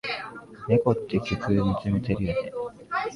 [0.67, 2.51] 猫って虚空みつめてるよね。